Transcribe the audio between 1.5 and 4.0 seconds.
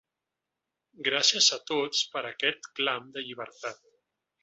a tots per aquest clam de llibertat!